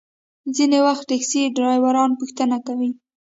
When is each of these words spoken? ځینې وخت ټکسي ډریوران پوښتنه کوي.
ځینې 0.55 0.79
وخت 0.87 1.03
ټکسي 1.09 1.41
ډریوران 1.55 2.09
پوښتنه 2.19 2.57
کوي. 2.67 2.91